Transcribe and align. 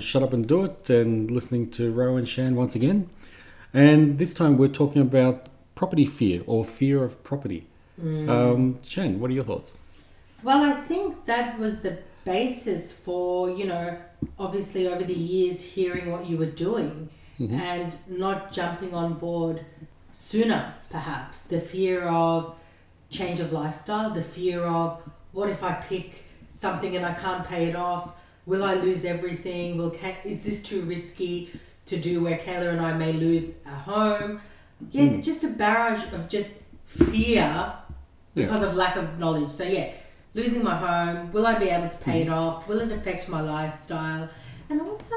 Shut 0.00 0.22
Up 0.22 0.32
and 0.32 0.46
Do 0.46 0.64
It 0.64 0.90
and 0.90 1.30
listening 1.30 1.70
to 1.72 1.92
Ro 1.92 2.16
and 2.16 2.28
Shan 2.28 2.56
once 2.56 2.74
again. 2.74 3.08
And 3.72 4.18
this 4.18 4.34
time 4.34 4.56
we're 4.58 4.68
talking 4.68 5.00
about 5.02 5.48
property 5.74 6.04
fear 6.04 6.42
or 6.46 6.64
fear 6.64 7.04
of 7.04 7.22
property. 7.24 7.66
Um, 8.02 8.78
Shan, 8.82 9.20
what 9.20 9.30
are 9.30 9.34
your 9.34 9.44
thoughts? 9.44 9.74
Well, 10.42 10.64
I 10.64 10.72
think 10.72 11.26
that 11.26 11.58
was 11.58 11.82
the 11.82 11.98
basis 12.24 12.98
for, 12.98 13.50
you 13.50 13.66
know, 13.66 13.98
obviously 14.38 14.86
over 14.86 15.04
the 15.04 15.14
years 15.14 15.62
hearing 15.62 16.10
what 16.10 16.26
you 16.26 16.36
were 16.36 16.46
doing 16.46 17.08
and 17.38 17.96
not 18.06 18.52
jumping 18.52 18.92
on 18.94 19.14
board 19.14 19.64
sooner, 20.12 20.74
perhaps. 20.90 21.44
The 21.44 21.60
fear 21.60 22.08
of 22.08 22.54
change 23.08 23.40
of 23.40 23.52
lifestyle, 23.52 24.10
the 24.10 24.22
fear 24.22 24.64
of 24.64 25.02
what 25.32 25.48
if 25.48 25.62
I 25.62 25.74
pick 25.74 26.24
something 26.52 26.96
and 26.96 27.04
I 27.06 27.12
can't 27.14 27.46
pay 27.46 27.68
it 27.68 27.76
off? 27.76 28.12
Will 28.50 28.64
I 28.64 28.74
lose 28.74 29.04
everything? 29.04 29.76
Will 29.76 29.92
Ka- 29.92 30.24
is 30.24 30.42
this 30.42 30.60
too 30.60 30.80
risky 30.82 31.50
to 31.86 31.96
do 31.96 32.20
where 32.20 32.36
Kayla 32.36 32.70
and 32.70 32.80
I 32.80 32.92
may 32.92 33.12
lose 33.12 33.60
our 33.64 33.82
home? 33.92 34.40
Yeah, 34.90 35.04
hmm. 35.04 35.20
just 35.20 35.44
a 35.44 35.50
barrage 35.50 36.02
of 36.12 36.28
just 36.28 36.62
fear 36.84 37.72
because 38.34 38.62
of 38.62 38.74
lack 38.74 38.96
of 38.96 39.20
knowledge. 39.20 39.52
So 39.52 39.62
yeah, 39.62 39.92
losing 40.34 40.64
my 40.64 40.76
home, 40.76 41.30
will 41.30 41.46
I 41.46 41.60
be 41.60 41.68
able 41.68 41.88
to 41.88 41.96
pay 41.98 42.24
hmm. 42.24 42.28
it 42.28 42.34
off? 42.34 42.66
Will 42.66 42.80
it 42.80 42.90
affect 42.90 43.28
my 43.28 43.40
lifestyle? 43.40 44.28
And 44.68 44.80
also 44.80 45.14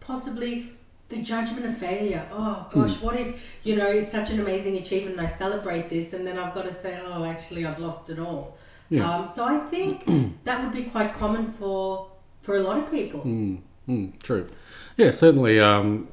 possibly 0.00 0.72
the 1.08 1.22
judgment 1.22 1.64
of 1.64 1.78
failure. 1.78 2.28
Oh 2.30 2.66
gosh, 2.70 2.96
hmm. 2.96 3.06
what 3.06 3.16
if, 3.16 3.58
you 3.62 3.76
know, 3.76 3.86
it's 3.90 4.12
such 4.12 4.28
an 4.32 4.38
amazing 4.38 4.76
achievement 4.76 5.12
and 5.16 5.22
I 5.22 5.30
celebrate 5.44 5.88
this 5.88 6.12
and 6.12 6.26
then 6.26 6.38
I've 6.38 6.52
got 6.52 6.66
to 6.66 6.74
say, 6.74 7.00
oh, 7.06 7.24
actually 7.24 7.64
I've 7.64 7.78
lost 7.78 8.10
it 8.10 8.18
all. 8.18 8.58
Yeah. 8.90 9.10
Um, 9.10 9.26
so 9.26 9.46
I 9.46 9.60
think 9.60 10.04
that 10.44 10.62
would 10.62 10.74
be 10.74 10.90
quite 10.90 11.14
common 11.14 11.50
for 11.50 12.10
for 12.46 12.56
a 12.56 12.60
lot 12.60 12.78
of 12.78 12.90
people. 12.90 13.22
Mm, 13.22 14.22
true. 14.22 14.48
Yeah, 14.96 15.10
certainly. 15.10 15.60
Um, 15.60 16.08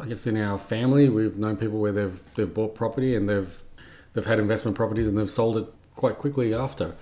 I 0.00 0.06
guess 0.06 0.26
in 0.26 0.36
our 0.36 0.58
family, 0.58 1.08
we've 1.08 1.38
known 1.38 1.56
people 1.56 1.78
where 1.78 1.92
they've 1.92 2.20
they've 2.34 2.52
bought 2.52 2.74
property 2.74 3.14
and 3.14 3.28
they've 3.28 3.62
they've 4.12 4.26
had 4.26 4.40
investment 4.40 4.76
properties 4.76 5.06
and 5.06 5.16
they've 5.16 5.30
sold 5.30 5.56
it 5.56 5.66
quite 5.94 6.18
quickly 6.18 6.52
after. 6.52 6.96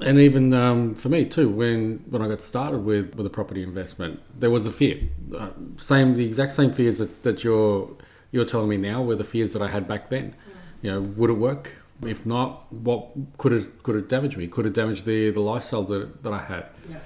And 0.00 0.18
even 0.18 0.54
um, 0.54 0.94
for 0.94 1.08
me 1.08 1.24
too, 1.24 1.48
when 1.48 2.04
when 2.08 2.22
I 2.22 2.28
got 2.28 2.40
started 2.40 2.84
with 2.84 3.16
with 3.16 3.26
a 3.26 3.30
property 3.30 3.64
investment, 3.64 4.20
there 4.38 4.50
was 4.50 4.64
a 4.64 4.70
fear. 4.70 5.00
Uh, 5.36 5.50
same, 5.76 6.14
the 6.14 6.24
exact 6.24 6.52
same 6.52 6.72
fears 6.72 6.98
that, 6.98 7.24
that 7.24 7.42
you're 7.42 7.90
you're 8.30 8.44
telling 8.44 8.68
me 8.68 8.76
now 8.76 9.02
were 9.02 9.16
the 9.16 9.24
fears 9.24 9.52
that 9.54 9.62
I 9.62 9.68
had 9.68 9.88
back 9.88 10.08
then. 10.08 10.36
You 10.82 10.92
know, 10.92 11.00
would 11.00 11.30
it 11.30 11.38
work? 11.48 11.82
If 12.00 12.24
not, 12.24 12.72
what 12.72 13.08
could 13.38 13.52
it 13.52 13.82
could 13.82 13.96
it 13.96 14.08
damage 14.08 14.36
me? 14.36 14.46
Could 14.46 14.66
it 14.66 14.72
damage 14.72 15.02
the 15.02 15.30
the 15.30 15.40
lifestyle 15.40 15.82
that, 15.84 16.22
that 16.22 16.32
I 16.32 16.42
had? 16.44 16.66
Yeah. 16.88 16.98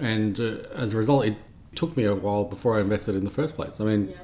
And 0.00 0.38
uh, 0.40 0.56
as 0.74 0.94
a 0.94 0.96
result, 0.96 1.26
it 1.26 1.36
took 1.74 1.96
me 1.96 2.04
a 2.04 2.14
while 2.14 2.44
before 2.44 2.76
I 2.78 2.80
invested 2.80 3.14
in 3.14 3.24
the 3.24 3.30
first 3.30 3.54
place. 3.56 3.80
I 3.80 3.84
mean, 3.84 4.08
Yeah. 4.10 4.16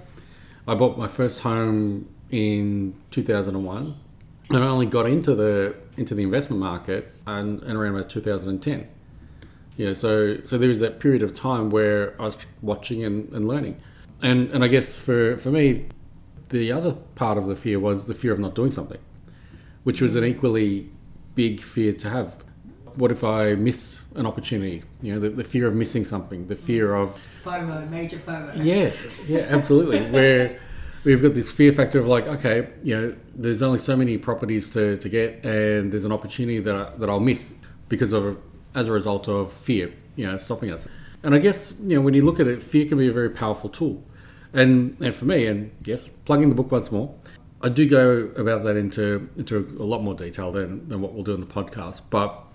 I 0.68 0.74
bought 0.74 0.98
my 0.98 1.06
first 1.06 1.40
home 1.40 2.08
in 2.30 2.94
2001, 3.12 3.94
and 4.50 4.58
I 4.58 4.66
only 4.66 4.86
got 4.86 5.06
into 5.06 5.34
the 5.34 5.76
into 5.96 6.14
the 6.14 6.22
investment 6.24 6.60
market 6.60 7.12
and, 7.26 7.62
and 7.62 7.76
around 7.78 7.94
about 7.94 8.10
2010. 8.10 8.88
Yeah, 9.76 9.92
so 9.92 10.42
so 10.44 10.58
there 10.58 10.68
was 10.68 10.80
that 10.80 10.98
period 11.00 11.22
of 11.22 11.36
time 11.36 11.70
where 11.70 12.20
I 12.20 12.24
was 12.24 12.36
watching 12.62 13.04
and, 13.04 13.30
and 13.32 13.46
learning, 13.46 13.80
and 14.22 14.50
and 14.50 14.64
I 14.64 14.68
guess 14.68 14.96
for 14.96 15.36
for 15.36 15.50
me, 15.50 15.86
the 16.48 16.72
other 16.72 16.94
part 17.14 17.38
of 17.38 17.46
the 17.46 17.54
fear 17.56 17.78
was 17.78 18.06
the 18.06 18.14
fear 18.14 18.32
of 18.32 18.38
not 18.38 18.54
doing 18.54 18.70
something, 18.72 18.98
which 19.84 20.00
was 20.00 20.16
an 20.16 20.24
equally 20.24 20.90
big 21.34 21.60
fear 21.60 21.92
to 21.92 22.10
have. 22.10 22.44
What 22.96 23.10
if 23.12 23.24
I 23.24 23.54
miss 23.54 24.02
an 24.14 24.26
opportunity? 24.26 24.82
You 25.02 25.14
know, 25.14 25.20
the, 25.20 25.30
the 25.30 25.44
fear 25.44 25.66
of 25.66 25.74
missing 25.74 26.04
something, 26.04 26.46
the 26.46 26.56
fear 26.56 26.94
of 26.94 27.18
FOMO, 27.44 27.88
major 27.90 28.18
FOMO. 28.18 28.64
yeah, 28.64 28.90
yeah, 29.26 29.46
absolutely. 29.48 30.00
Where 30.10 30.58
we've 31.04 31.22
got 31.22 31.34
this 31.34 31.50
fear 31.50 31.72
factor 31.72 31.98
of 31.98 32.06
like, 32.06 32.26
okay, 32.26 32.68
you 32.82 32.96
know, 32.96 33.16
there's 33.34 33.62
only 33.62 33.78
so 33.78 33.96
many 33.96 34.18
properties 34.18 34.70
to, 34.70 34.96
to 34.98 35.08
get, 35.08 35.44
and 35.44 35.92
there's 35.92 36.04
an 36.04 36.12
opportunity 36.12 36.58
that 36.58 36.74
I, 36.74 36.96
that 36.96 37.08
I'll 37.08 37.20
miss 37.20 37.54
because 37.88 38.12
of 38.12 38.38
as 38.74 38.88
a 38.88 38.92
result 38.92 39.28
of 39.28 39.52
fear, 39.52 39.92
you 40.16 40.26
know, 40.26 40.36
stopping 40.36 40.70
us. 40.70 40.88
And 41.22 41.34
I 41.34 41.38
guess 41.38 41.72
you 41.80 41.96
know 41.96 42.02
when 42.02 42.14
you 42.14 42.24
look 42.24 42.40
at 42.40 42.46
it, 42.46 42.62
fear 42.62 42.86
can 42.86 42.98
be 42.98 43.08
a 43.08 43.12
very 43.12 43.30
powerful 43.30 43.70
tool. 43.70 44.04
And 44.52 44.96
and 45.00 45.14
for 45.14 45.24
me, 45.24 45.46
and 45.46 45.70
yes, 45.84 46.08
plugging 46.08 46.48
the 46.48 46.54
book 46.54 46.70
once 46.70 46.92
more, 46.92 47.14
I 47.62 47.68
do 47.68 47.88
go 47.88 48.30
about 48.36 48.64
that 48.64 48.76
into 48.76 49.28
into 49.36 49.58
a 49.80 49.84
lot 49.84 50.02
more 50.02 50.14
detail 50.14 50.52
than, 50.52 50.88
than 50.88 51.00
what 51.00 51.14
we'll 51.14 51.24
do 51.24 51.34
in 51.34 51.40
the 51.40 51.46
podcast. 51.46 52.02
But 52.10 52.45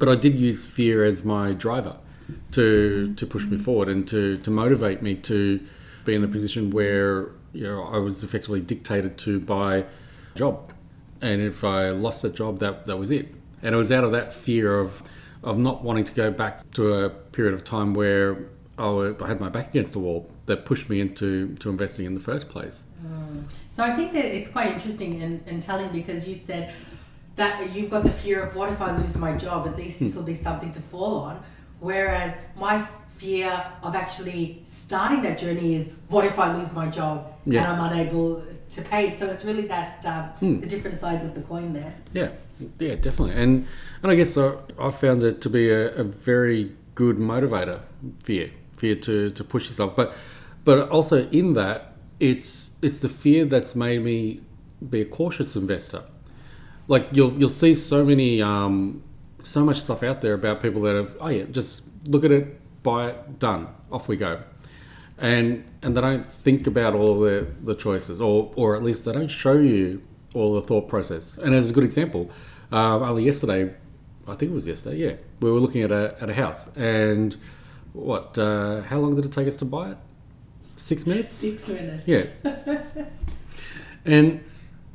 but 0.00 0.08
I 0.08 0.16
did 0.16 0.34
use 0.34 0.66
fear 0.66 1.04
as 1.04 1.24
my 1.24 1.52
driver 1.52 1.96
to 2.52 3.14
to 3.14 3.26
push 3.26 3.44
me 3.44 3.58
forward 3.58 3.88
and 3.88 4.08
to 4.08 4.38
to 4.38 4.50
motivate 4.50 5.02
me 5.02 5.14
to 5.14 5.60
be 6.04 6.14
in 6.14 6.24
a 6.24 6.28
position 6.28 6.70
where 6.70 7.30
you 7.52 7.64
know 7.64 7.84
I 7.84 7.98
was 7.98 8.24
effectively 8.24 8.60
dictated 8.60 9.18
to 9.18 9.38
by 9.38 9.84
job, 10.34 10.72
and 11.20 11.40
if 11.40 11.62
I 11.62 11.90
lost 11.90 12.22
that 12.22 12.34
job, 12.34 12.58
that 12.60 12.86
that 12.86 12.96
was 12.96 13.10
it. 13.10 13.34
And 13.62 13.74
it 13.74 13.78
was 13.78 13.92
out 13.92 14.02
of 14.02 14.12
that 14.12 14.32
fear 14.32 14.80
of 14.80 15.02
of 15.42 15.58
not 15.58 15.84
wanting 15.84 16.04
to 16.04 16.14
go 16.14 16.30
back 16.30 16.68
to 16.72 16.94
a 16.94 17.10
period 17.10 17.54
of 17.54 17.62
time 17.62 17.94
where 17.94 18.48
I 18.78 19.14
had 19.26 19.40
my 19.40 19.50
back 19.50 19.68
against 19.68 19.92
the 19.92 19.98
wall 19.98 20.30
that 20.46 20.64
pushed 20.64 20.88
me 20.88 21.00
into 21.00 21.54
to 21.56 21.68
investing 21.68 22.06
in 22.06 22.14
the 22.14 22.20
first 22.20 22.48
place. 22.48 22.84
Mm. 23.04 23.44
So 23.68 23.84
I 23.84 23.94
think 23.94 24.14
that 24.14 24.24
it's 24.24 24.50
quite 24.50 24.68
interesting 24.68 25.22
and, 25.22 25.42
and 25.46 25.60
telling 25.60 25.90
because 25.90 26.26
you 26.26 26.36
said 26.36 26.72
that 27.40 27.74
you've 27.74 27.90
got 27.90 28.02
the 28.04 28.10
fear 28.24 28.38
of 28.46 28.54
what 28.54 28.68
if 28.74 28.80
I 28.86 28.90
lose 29.00 29.16
my 29.26 29.32
job? 29.46 29.66
At 29.70 29.76
least 29.82 29.98
Hmm. 29.98 30.04
this 30.04 30.14
will 30.16 30.28
be 30.34 30.38
something 30.48 30.72
to 30.72 30.80
fall 30.92 31.14
on. 31.28 31.34
Whereas 31.88 32.30
my 32.66 32.76
fear 33.22 33.50
of 33.82 33.92
actually 34.04 34.42
starting 34.64 35.20
that 35.26 35.36
journey 35.44 35.74
is 35.78 35.84
what 36.08 36.24
if 36.30 36.38
I 36.38 36.46
lose 36.56 36.70
my 36.80 36.86
job 36.98 37.16
Yeah. 37.46 37.60
and 37.60 37.66
I'm 37.72 37.82
unable 37.92 38.42
to 38.76 38.80
pay 38.82 39.02
it? 39.08 39.18
So 39.18 39.24
it's 39.32 39.44
really 39.50 39.66
that 39.76 40.04
um, 40.12 40.24
Hmm. 40.40 40.60
the 40.60 40.66
different 40.74 40.98
sides 41.04 41.24
of 41.28 41.32
the 41.34 41.40
coin 41.52 41.72
there. 41.72 41.94
Yeah, 42.12 42.28
yeah, 42.78 42.94
definitely. 43.06 43.34
And 43.42 43.52
and 44.02 44.08
I 44.12 44.14
guess 44.20 44.36
I, 44.36 44.46
I 44.86 44.90
found 44.90 45.22
it 45.22 45.40
to 45.44 45.48
be 45.58 45.64
a, 45.70 45.82
a 46.02 46.04
very 46.04 46.62
good 46.94 47.16
motivator. 47.32 47.78
Fear, 48.28 48.46
fear 48.80 48.94
to, 49.06 49.30
to 49.38 49.42
push 49.44 49.64
yourself, 49.68 49.90
but 49.96 50.08
but 50.68 50.76
also 50.96 51.16
in 51.40 51.54
that 51.54 51.78
it's 52.28 52.50
it's 52.86 53.00
the 53.00 53.08
fear 53.22 53.42
that's 53.52 53.74
made 53.86 54.00
me 54.10 54.40
be 54.94 55.00
a 55.00 55.08
cautious 55.18 55.56
investor. 55.56 56.02
Like 56.90 57.06
you'll 57.12 57.32
you'll 57.34 57.48
see 57.50 57.76
so 57.76 58.04
many 58.04 58.42
um, 58.42 59.04
so 59.44 59.64
much 59.64 59.80
stuff 59.80 60.02
out 60.02 60.22
there 60.22 60.34
about 60.34 60.60
people 60.60 60.82
that 60.82 60.96
have 60.96 61.16
oh 61.20 61.28
yeah 61.28 61.44
just 61.44 61.84
look 62.04 62.24
at 62.24 62.32
it 62.32 62.60
buy 62.82 63.10
it 63.10 63.38
done 63.38 63.68
off 63.92 64.08
we 64.08 64.16
go. 64.16 64.42
And 65.16 65.64
and 65.82 65.96
they 65.96 66.00
don't 66.00 66.28
think 66.28 66.66
about 66.66 66.94
all 66.94 67.20
the, 67.20 67.46
the 67.62 67.76
choices 67.76 68.20
or 68.20 68.52
or 68.56 68.74
at 68.74 68.82
least 68.82 69.04
they 69.04 69.12
don't 69.12 69.28
show 69.28 69.52
you 69.52 70.02
all 70.34 70.54
the 70.54 70.62
thought 70.62 70.88
process. 70.88 71.38
And 71.38 71.54
as 71.54 71.70
a 71.70 71.72
good 71.72 71.84
example 71.84 72.28
um, 72.72 73.04
only 73.04 73.22
yesterday 73.22 73.72
I 74.26 74.34
think 74.34 74.50
it 74.50 74.54
was 74.54 74.66
yesterday 74.66 74.96
yeah 74.96 75.14
we 75.40 75.48
were 75.52 75.60
looking 75.60 75.82
at 75.82 75.92
a, 75.92 76.16
at 76.20 76.28
a 76.28 76.34
house. 76.34 76.74
And 76.76 77.36
what 77.92 78.36
uh, 78.36 78.80
how 78.82 78.98
long 78.98 79.14
did 79.14 79.24
it 79.26 79.32
take 79.32 79.46
us 79.46 79.54
to 79.56 79.64
buy 79.64 79.92
it? 79.92 79.98
Six 80.74 81.06
minutes? 81.06 81.30
Six 81.30 81.68
minutes. 81.68 82.02
yeah. 82.04 82.82
and 84.04 84.42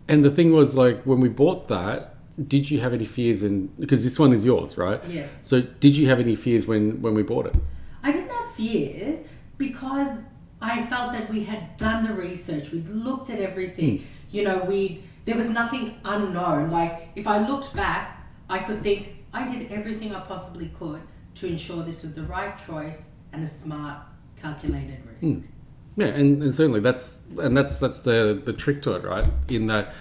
and 0.07 0.23
the 0.23 0.31
thing 0.31 0.51
was 0.53 0.75
like 0.75 1.03
when 1.03 1.19
we 1.19 1.29
bought 1.29 1.67
that, 1.67 2.15
did 2.47 2.69
you 2.69 2.79
have 2.81 2.93
any 2.93 3.05
fears 3.05 3.43
in 3.43 3.67
because 3.79 4.03
this 4.03 4.19
one 4.19 4.33
is 4.33 4.45
yours, 4.45 4.77
right? 4.77 5.03
Yes. 5.07 5.47
So 5.47 5.61
did 5.61 5.95
you 5.95 6.07
have 6.07 6.19
any 6.19 6.35
fears 6.35 6.67
when 6.67 7.01
when 7.01 7.13
we 7.13 7.23
bought 7.23 7.47
it? 7.47 7.55
I 8.03 8.11
didn't 8.11 8.29
have 8.29 8.53
fears 8.53 9.27
because 9.57 10.25
I 10.61 10.85
felt 10.87 11.13
that 11.13 11.29
we 11.29 11.45
had 11.45 11.77
done 11.77 12.03
the 12.03 12.13
research. 12.13 12.71
We'd 12.71 12.89
looked 12.89 13.29
at 13.29 13.39
everything. 13.39 13.99
Hmm. 13.99 14.05
You 14.31 14.43
know, 14.43 14.63
we 14.63 15.03
there 15.25 15.35
was 15.35 15.49
nothing 15.49 15.95
unknown. 16.03 16.71
Like 16.71 17.09
if 17.15 17.27
I 17.27 17.47
looked 17.47 17.75
back, 17.75 18.27
I 18.49 18.59
could 18.59 18.81
think 18.83 19.15
I 19.33 19.45
did 19.45 19.71
everything 19.71 20.15
I 20.15 20.19
possibly 20.19 20.69
could 20.79 21.01
to 21.35 21.47
ensure 21.47 21.83
this 21.83 22.03
was 22.03 22.15
the 22.15 22.23
right 22.23 22.57
choice 22.57 23.07
and 23.33 23.43
a 23.43 23.47
smart, 23.47 23.97
calculated 24.41 24.99
risk. 25.05 25.41
Hmm. 25.41 25.47
Yeah, 25.97 26.07
and, 26.07 26.41
and 26.43 26.53
certainly 26.53 26.81
that's 26.81 27.21
and 27.39 27.55
that's 27.55 27.79
that's 27.79 28.01
the 28.01 28.41
the 28.43 28.53
trick 28.53 28.81
to 28.83 28.95
it, 28.95 29.03
right? 29.03 29.27
In 29.47 29.67
that, 29.67 29.93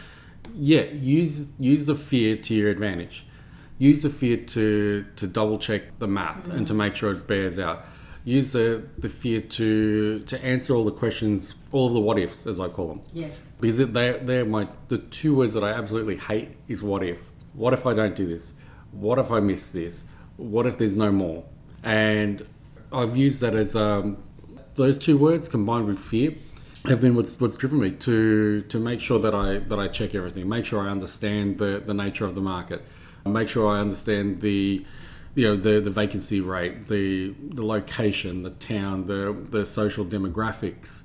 yeah, 0.55 0.83
use 0.83 1.49
use 1.59 1.87
the 1.87 1.95
fear 1.95 2.37
to 2.37 2.55
your 2.55 2.71
advantage. 2.71 3.27
Use 3.79 4.03
the 4.03 4.11
fear 4.11 4.37
to 4.37 5.05
to 5.17 5.27
double 5.27 5.59
check 5.59 5.99
the 5.99 6.07
math 6.09 6.49
and 6.49 6.67
to 6.67 6.75
make 6.75 6.95
sure 6.97 7.13
it 7.13 7.27
bears 7.27 7.59
out. 7.59 7.85
Use 8.25 8.53
the 8.53 8.85
the 8.99 9.09
fear 9.09 9.41
to 9.41 10.21
to 10.21 10.45
answer 10.45 10.75
all 10.75 10.85
the 10.85 10.93
questions, 10.93 11.55
all 11.73 11.89
of 11.89 11.95
the 11.95 12.01
what 12.01 12.19
ifs, 12.19 12.47
as 12.47 12.59
I 12.59 12.69
call 12.69 12.89
them. 12.89 13.03
Yes. 13.13 13.49
because 13.61 13.79
it, 13.81 13.93
they're, 13.93 14.19
they're 14.19 14.45
my 14.45 14.67
the 14.89 14.99
two 14.99 15.37
words 15.37 15.55
that 15.55 15.63
I 15.63 15.71
absolutely 15.71 16.17
hate 16.17 16.57
is 16.67 16.83
what 16.83 17.03
if. 17.05 17.31
What 17.53 17.73
if 17.73 17.87
I 17.87 17.95
don't 17.95 18.17
do 18.17 18.27
this? 18.27 18.55
What 18.93 19.19
if 19.19 19.31
I 19.31 19.41
miss 19.41 19.71
this? 19.71 20.05
What 20.39 20.67
if 20.67 20.79
there's 20.79 20.97
no 20.97 21.13
more? 21.13 21.45
And 21.83 22.45
I've 22.93 23.17
used 23.17 23.41
that 23.43 23.55
as 23.55 23.77
um, 23.77 24.23
those 24.75 24.99
two 24.99 25.17
words 25.17 25.49
combined 25.49 25.87
with 25.87 25.99
fear 25.99 26.35
have 26.87 27.01
been 27.01 27.15
what's 27.15 27.41
what's 27.41 27.57
driven 27.57 27.81
me 27.81 27.91
to 27.91 28.63
to 28.63 28.79
make 28.79 29.01
sure 29.01 29.19
that 29.19 29.35
I 29.35 29.59
that 29.59 29.79
I 29.79 29.89
check 29.89 30.15
everything, 30.15 30.49
make 30.49 30.67
sure 30.67 30.81
I 30.81 30.91
understand 30.91 31.59
the 31.59 31.83
the 31.85 31.95
nature 31.95 32.27
of 32.27 32.35
the 32.35 32.41
market, 32.41 32.83
make 33.25 33.49
sure 33.49 33.69
I 33.69 33.81
understand 33.81 34.41
the 34.41 34.85
you 35.35 35.49
know 35.49 35.57
the 35.57 35.81
the 35.81 35.91
vacancy 35.91 36.41
rate, 36.41 36.89
the 36.89 37.35
the 37.41 37.65
location, 37.65 38.43
the 38.43 38.51
town, 38.51 39.07
the 39.07 39.33
the 39.33 39.65
social 39.65 40.05
demographics, 40.05 41.05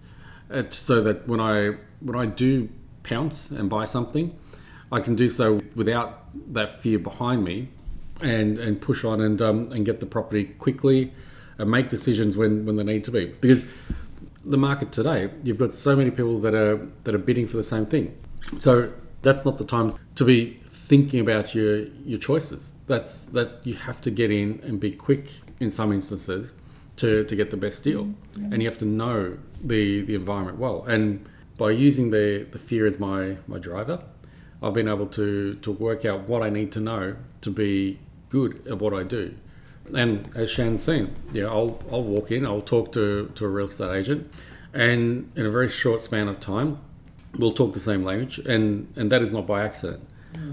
so 0.70 1.02
that 1.02 1.28
when 1.28 1.40
I 1.40 1.76
when 2.02 2.16
I 2.16 2.26
do 2.26 2.70
pounce 3.04 3.50
and 3.50 3.70
buy 3.70 3.86
something, 3.86 4.38
I 4.92 5.00
can 5.00 5.16
do 5.16 5.30
so 5.30 5.62
without 5.76 6.26
that 6.54 6.82
fear 6.82 7.00
behind 7.00 7.44
me, 7.44 7.70
and 8.22 8.60
and 8.60 8.82
push 8.82 9.06
on 9.06 9.22
and 9.22 9.42
um, 9.42 9.72
and 9.72 9.86
get 9.86 10.02
the 10.02 10.06
property 10.06 10.44
quickly, 10.44 11.14
and 11.60 11.70
make 11.70 11.90
decisions 11.90 12.36
when 12.36 12.66
when 12.66 12.76
they 12.78 12.84
need 12.84 13.04
to 13.04 13.12
be 13.12 13.26
because 13.42 13.66
the 14.46 14.58
market 14.58 14.92
today, 14.92 15.30
you've 15.44 15.58
got 15.58 15.72
so 15.72 15.96
many 15.96 16.12
people 16.12 16.40
that 16.40 16.56
are 16.56 16.78
that 17.04 17.14
are 17.14 17.20
bidding 17.20 17.48
for 17.48 17.58
the 17.58 17.64
same 17.64 17.86
thing. 17.86 18.18
So 18.60 18.92
that's 19.22 19.46
not 19.46 19.58
the 19.58 19.66
time 19.66 19.96
to 20.16 20.26
be 20.26 20.60
thinking 20.70 21.20
about 21.20 21.54
your 21.54 21.86
your 22.06 22.20
choices. 22.20 22.72
That's 22.88 23.26
that 23.26 23.60
you 23.64 23.76
have 23.76 24.02
to 24.02 24.12
get 24.12 24.32
in 24.32 24.62
and 24.64 24.80
be 24.80 24.92
quick 24.92 25.32
in 25.60 25.70
some 25.70 25.92
instances 25.92 26.54
to, 26.96 27.24
to 27.26 27.36
get 27.36 27.52
the 27.52 27.58
best 27.58 27.84
deal, 27.84 28.14
and 28.36 28.62
you 28.62 28.70
have 28.70 28.78
to 28.80 28.86
know 28.86 29.38
the 29.64 30.02
the 30.02 30.16
environment 30.16 30.58
well. 30.58 30.84
And 30.84 31.28
by 31.58 31.72
using 31.72 32.12
the 32.12 32.48
the 32.50 32.60
fear 32.60 32.86
as 32.86 33.00
my 33.00 33.38
my 33.48 33.60
driver, 33.60 34.04
I've 34.64 34.74
been 34.74 34.88
able 34.88 35.08
to 35.08 35.56
to 35.56 35.72
work 35.72 36.06
out 36.06 36.28
what 36.30 36.42
I 36.42 36.50
need 36.50 36.72
to 36.74 36.80
know 36.80 37.18
to 37.42 37.52
be 37.52 38.00
good 38.30 38.66
at 38.68 38.80
what 38.80 38.94
I 38.94 39.04
do. 39.04 39.36
And 39.94 40.30
as 40.36 40.50
Shan's 40.52 40.84
seen, 40.84 41.16
yeah, 41.34 41.46
I'll 41.46 41.80
I'll 41.92 42.04
walk 42.04 42.32
in, 42.32 42.46
I'll 42.46 42.62
talk 42.62 42.92
to 42.94 43.32
to 43.36 43.46
a 43.46 43.48
real 43.48 43.68
estate 43.68 43.96
agent, 43.96 44.32
and 44.74 45.32
in 45.36 45.46
a 45.46 45.52
very 45.52 45.70
short 45.70 46.02
span 46.02 46.28
of 46.28 46.40
time, 46.40 46.80
we'll 47.38 47.52
talk 47.52 47.74
the 47.74 47.80
same 47.80 48.04
language, 48.04 48.40
and 48.40 48.92
and 48.96 49.12
that 49.12 49.22
is 49.22 49.32
not 49.32 49.48
by 49.48 49.64
accident. 49.64 50.06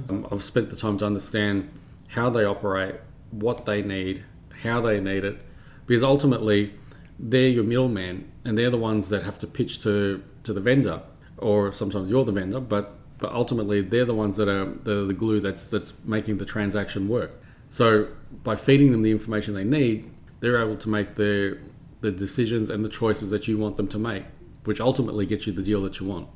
Um, 0.08 0.26
I've 0.32 0.42
spent 0.42 0.70
the 0.70 0.76
time 0.76 0.96
to 0.98 1.06
understand 1.06 1.68
how 2.08 2.30
they 2.30 2.44
operate, 2.44 2.94
what 3.30 3.66
they 3.66 3.82
need, 3.82 4.24
how 4.62 4.80
they 4.80 5.00
need 5.00 5.24
it, 5.24 5.42
because 5.86 6.02
ultimately 6.02 6.72
they're 7.18 7.48
your 7.48 7.64
middleman, 7.64 8.30
and 8.44 8.56
they're 8.56 8.70
the 8.70 8.78
ones 8.78 9.08
that 9.10 9.22
have 9.22 9.38
to 9.40 9.46
pitch 9.46 9.82
to 9.82 10.22
to 10.44 10.52
the 10.52 10.60
vendor, 10.60 11.02
or 11.38 11.72
sometimes 11.72 12.10
you're 12.10 12.24
the 12.24 12.32
vendor, 12.32 12.60
but 12.60 12.94
but 13.18 13.32
ultimately 13.32 13.80
they're 13.80 14.04
the 14.04 14.14
ones 14.14 14.36
that 14.36 14.48
are 14.48 14.66
the, 14.82 15.06
the 15.06 15.14
glue 15.14 15.40
that's 15.40 15.66
that's 15.66 15.92
making 16.04 16.38
the 16.38 16.46
transaction 16.46 17.08
work. 17.08 17.42
So 17.70 18.08
by 18.44 18.56
feeding 18.56 18.92
them 18.92 19.02
the 19.02 19.10
information 19.10 19.54
they 19.54 19.64
need, 19.64 20.10
they're 20.40 20.60
able 20.60 20.76
to 20.76 20.88
make 20.88 21.14
the 21.16 21.58
the 22.00 22.10
decisions 22.12 22.70
and 22.70 22.84
the 22.84 22.88
choices 22.88 23.30
that 23.30 23.48
you 23.48 23.58
want 23.58 23.76
them 23.76 23.88
to 23.88 23.98
make, 23.98 24.24
which 24.64 24.80
ultimately 24.80 25.26
gets 25.26 25.46
you 25.46 25.52
the 25.52 25.62
deal 25.62 25.82
that 25.82 25.98
you 25.98 26.06
want. 26.06 26.28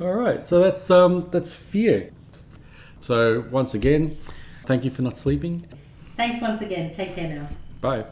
All 0.00 0.14
right, 0.14 0.44
so 0.44 0.60
that's 0.60 0.90
um, 0.90 1.28
that's 1.30 1.52
fear. 1.52 2.10
So 3.00 3.44
once 3.50 3.74
again, 3.74 4.16
thank 4.62 4.84
you 4.84 4.90
for 4.90 5.02
not 5.02 5.16
sleeping. 5.16 5.66
Thanks 6.16 6.40
once 6.40 6.62
again. 6.62 6.90
Take 6.90 7.14
care 7.14 7.28
now. 7.28 7.48
Bye. 7.80 8.04